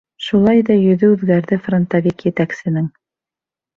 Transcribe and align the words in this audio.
Шулай 0.27 0.61
ҙа 0.69 0.77
йөҙө 0.85 1.11
үҙгәрҙе 1.17 1.59
фронтовик 1.67 2.27
етәксенең. 2.31 2.93